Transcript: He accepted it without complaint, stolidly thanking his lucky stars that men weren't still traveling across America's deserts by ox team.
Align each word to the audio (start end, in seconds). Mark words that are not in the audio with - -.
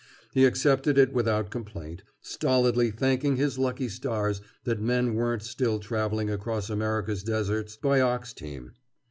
He 0.33 0.45
accepted 0.45 0.97
it 0.97 1.13
without 1.13 1.51
complaint, 1.51 2.01
stolidly 2.21 2.89
thanking 2.89 3.35
his 3.35 3.59
lucky 3.59 3.87
stars 3.87 4.41
that 4.63 4.81
men 4.81 5.13
weren't 5.13 5.43
still 5.43 5.77
traveling 5.77 6.31
across 6.31 6.71
America's 6.71 7.21
deserts 7.21 7.77
by 7.77 8.01
ox 8.01 8.33
team. 8.33 8.71